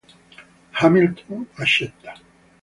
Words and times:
Hamilton 0.79 1.45
accetta. 1.57 2.13